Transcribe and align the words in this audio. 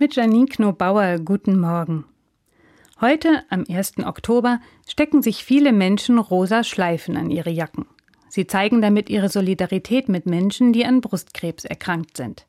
Mit 0.00 0.14
Janine 0.14 0.46
Knobauer 0.46 1.18
guten 1.18 1.58
Morgen. 1.58 2.04
Heute, 3.00 3.42
am 3.50 3.64
1. 3.68 3.98
Oktober, 4.04 4.60
stecken 4.86 5.22
sich 5.22 5.42
viele 5.42 5.72
Menschen 5.72 6.20
rosa 6.20 6.62
Schleifen 6.62 7.16
an 7.16 7.30
ihre 7.30 7.50
Jacken. 7.50 7.84
Sie 8.28 8.46
zeigen 8.46 8.80
damit 8.80 9.10
ihre 9.10 9.28
Solidarität 9.28 10.08
mit 10.08 10.24
Menschen, 10.24 10.72
die 10.72 10.86
an 10.86 11.00
Brustkrebs 11.00 11.64
erkrankt 11.64 12.16
sind. 12.16 12.46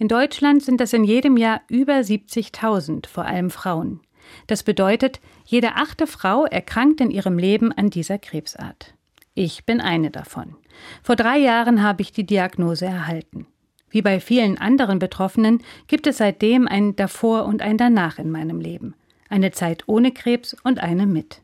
In 0.00 0.08
Deutschland 0.08 0.64
sind 0.64 0.80
das 0.80 0.92
in 0.92 1.04
jedem 1.04 1.36
Jahr 1.36 1.60
über 1.68 1.98
70.000, 1.98 3.06
vor 3.06 3.26
allem 3.26 3.50
Frauen. 3.50 4.00
Das 4.48 4.64
bedeutet, 4.64 5.20
jede 5.44 5.76
achte 5.76 6.08
Frau 6.08 6.46
erkrankt 6.46 7.00
in 7.00 7.12
ihrem 7.12 7.38
Leben 7.38 7.70
an 7.70 7.90
dieser 7.90 8.18
Krebsart. 8.18 8.94
Ich 9.34 9.64
bin 9.64 9.80
eine 9.80 10.10
davon. 10.10 10.56
Vor 11.04 11.14
drei 11.14 11.38
Jahren 11.38 11.80
habe 11.84 12.02
ich 12.02 12.10
die 12.10 12.26
Diagnose 12.26 12.86
erhalten. 12.86 13.46
Wie 13.92 14.02
bei 14.02 14.20
vielen 14.20 14.58
anderen 14.58 14.98
Betroffenen 14.98 15.62
gibt 15.86 16.06
es 16.06 16.16
seitdem 16.16 16.66
ein 16.66 16.96
Davor 16.96 17.44
und 17.44 17.62
ein 17.62 17.76
Danach 17.76 18.18
in 18.18 18.30
meinem 18.30 18.58
Leben. 18.58 18.94
Eine 19.28 19.52
Zeit 19.52 19.84
ohne 19.86 20.12
Krebs 20.12 20.56
und 20.64 20.80
eine 20.80 21.06
mit. 21.06 21.42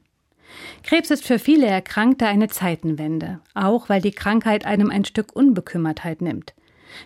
Krebs 0.82 1.10
ist 1.10 1.26
für 1.26 1.38
viele 1.38 1.66
Erkrankte 1.66 2.26
eine 2.26 2.48
Zeitenwende, 2.48 3.40
auch 3.54 3.90
weil 3.90 4.00
die 4.00 4.12
Krankheit 4.12 4.64
einem 4.64 4.90
ein 4.90 5.04
Stück 5.04 5.36
Unbekümmertheit 5.36 6.22
nimmt. 6.22 6.54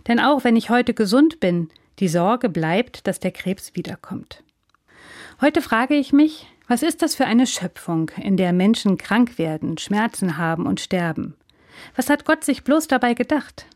Denn 0.07 0.20
auch 0.20 0.45
wenn 0.45 0.55
ich 0.55 0.70
heute 0.70 0.95
gesund 0.95 1.41
bin, 1.41 1.69
die 1.98 2.09
Sorge 2.09 2.48
bleibt, 2.48 3.06
dass 3.09 3.19
der 3.19 3.33
Krebs 3.33 3.75
wiederkommt. 3.75 4.45
Heute 5.41 5.61
frage 5.61 5.95
ich 5.95 6.12
mich, 6.12 6.47
was 6.69 6.84
ist 6.84 7.03
das 7.03 7.17
für 7.17 7.27
eine 7.27 7.48
Schöpfung, 7.48 8.12
in 8.17 8.37
der 8.37 8.53
Menschen 8.53 8.97
krank 8.97 9.39
werden, 9.39 9.77
Schmerzen 9.77 10.39
haben 10.39 10.67
und 10.67 10.81
sterben? 10.81 11.34
Was 11.97 12.09
hat 12.09 12.25
Gott 12.25 12.45
sich 12.45 12.62
bloß 12.62 12.87
dabei 12.87 13.15
gedacht? 13.15 13.67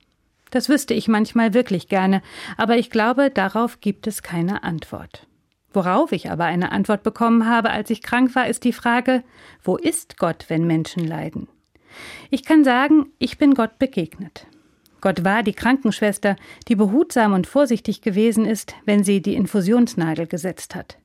Das 0.50 0.68
wüsste 0.68 0.95
ich 0.95 1.09
manchmal 1.09 1.55
wirklich 1.55 1.88
gerne, 1.88 2.23
aber 2.56 2.77
ich 2.77 2.91
glaube, 2.91 3.30
darauf 3.30 3.80
gibt 3.80 4.06
es 4.06 4.23
keine 4.23 4.62
Antwort. 4.62 5.27
Worauf 5.72 6.12
ich 6.12 6.30
aber 6.30 6.45
eine 6.45 6.72
Antwort 6.72 7.02
bekommen 7.02 7.46
habe, 7.46 7.70
als 7.70 7.91
ich 7.91 8.02
krank 8.02 8.34
war, 8.34 8.47
ist 8.47 8.64
die 8.64 8.72
Frage, 8.72 9.22
wo 9.62 9.77
ist 9.77 10.17
Gott, 10.17 10.47
wenn 10.48 10.67
Menschen 10.67 11.06
leiden? 11.06 11.48
Ich 12.30 12.44
kann 12.44 12.64
sagen, 12.64 13.06
ich 13.19 13.39
bin 13.39 13.55
Gott 13.55 13.78
begegnet. 13.78 14.47
Gott 15.00 15.24
war 15.24 15.42
die 15.42 15.52
Krankenschwester, 15.52 16.36
die 16.69 16.77
behutsam 16.77 17.33
und 17.33 17.47
vorsichtig 17.47 18.00
gewesen 18.00 18.44
ist, 18.44 18.74
wenn 18.84 19.05
sie 19.05 19.20
die 19.20 19.34
Infusionsnadel 19.34 20.27
gesetzt 20.27 20.74
hat. 20.74 20.98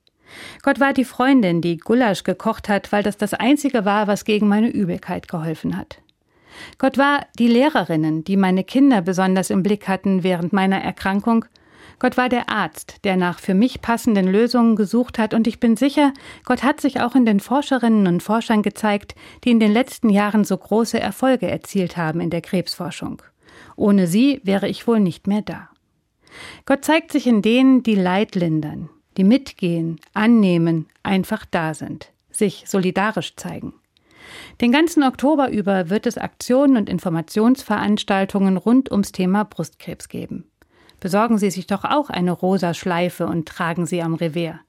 Gott 0.63 0.79
war 0.79 0.93
die 0.93 1.05
Freundin, 1.05 1.61
die 1.61 1.77
Gulasch 1.77 2.23
gekocht 2.23 2.69
hat, 2.69 2.91
weil 2.91 3.03
das 3.03 3.17
das 3.17 3.33
Einzige 3.33 3.85
war, 3.85 4.07
was 4.07 4.23
gegen 4.23 4.47
meine 4.47 4.69
Übelkeit 4.69 5.27
geholfen 5.27 5.77
hat. 5.77 6.01
Gott 6.77 6.97
war 6.97 7.25
die 7.37 7.47
Lehrerinnen, 7.47 8.23
die 8.23 8.37
meine 8.37 8.63
Kinder 8.63 9.01
besonders 9.01 9.49
im 9.49 9.63
Blick 9.63 9.87
hatten 9.87 10.23
während 10.23 10.53
meiner 10.53 10.81
Erkrankung. 10.81 11.45
Gott 11.99 12.17
war 12.17 12.29
der 12.29 12.49
Arzt, 12.49 12.95
der 13.03 13.15
nach 13.15 13.39
für 13.39 13.53
mich 13.53 13.81
passenden 13.81 14.27
Lösungen 14.27 14.75
gesucht 14.75 15.19
hat, 15.19 15.35
und 15.35 15.45
ich 15.45 15.59
bin 15.59 15.77
sicher, 15.77 16.13
Gott 16.45 16.63
hat 16.63 16.81
sich 16.81 16.99
auch 16.99 17.15
in 17.15 17.25
den 17.25 17.39
Forscherinnen 17.39 18.07
und 18.07 18.23
Forschern 18.23 18.63
gezeigt, 18.63 19.13
die 19.43 19.51
in 19.51 19.59
den 19.59 19.71
letzten 19.71 20.09
Jahren 20.09 20.43
so 20.43 20.57
große 20.57 20.99
Erfolge 20.99 21.47
erzielt 21.47 21.97
haben 21.97 22.19
in 22.19 22.31
der 22.31 22.41
Krebsforschung. 22.41 23.21
Ohne 23.75 24.07
sie 24.07 24.41
wäre 24.43 24.67
ich 24.67 24.87
wohl 24.87 24.99
nicht 24.99 25.27
mehr 25.27 25.43
da. 25.43 25.69
Gott 26.65 26.85
zeigt 26.85 27.11
sich 27.11 27.27
in 27.27 27.41
denen, 27.41 27.83
die 27.83 27.95
Leid 27.95 28.35
lindern, 28.35 28.89
die 29.17 29.23
mitgehen, 29.23 29.99
annehmen, 30.13 30.87
einfach 31.03 31.45
da 31.45 31.73
sind, 31.73 32.11
sich 32.31 32.63
solidarisch 32.67 33.35
zeigen. 33.35 33.73
Den 34.61 34.71
ganzen 34.71 35.03
Oktober 35.03 35.49
über 35.49 35.89
wird 35.89 36.05
es 36.05 36.17
Aktionen 36.17 36.77
und 36.77 36.89
Informationsveranstaltungen 36.89 38.57
rund 38.57 38.91
ums 38.91 39.11
Thema 39.11 39.43
Brustkrebs 39.43 40.09
geben. 40.09 40.51
Besorgen 40.99 41.37
Sie 41.37 41.49
sich 41.49 41.67
doch 41.67 41.83
auch 41.83 42.09
eine 42.09 42.31
rosa 42.31 42.73
Schleife 42.73 43.25
und 43.25 43.47
tragen 43.47 43.85
sie 43.85 44.01
am 44.01 44.13
Revers. 44.13 44.59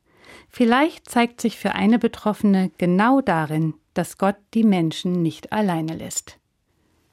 Vielleicht 0.49 1.11
zeigt 1.11 1.41
sich 1.41 1.59
für 1.59 1.75
eine 1.75 1.99
Betroffene 1.99 2.71
genau 2.79 3.21
darin, 3.21 3.75
dass 3.95 4.19
Gott 4.19 4.37
die 4.55 4.65
Menschen 4.65 5.23
nicht 5.23 5.53
alleine 5.53 5.95
lässt. 5.95 6.39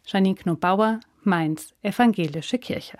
Janine 0.05 0.35
Knobauer, 0.35 0.99
Mainz, 1.23 1.73
Evangelische 1.81 2.57
Kirche. 2.57 2.97